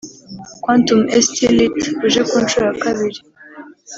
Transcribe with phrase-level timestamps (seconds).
[0.63, 3.19] Quantum Stlit uje ku nshuro ya kabiri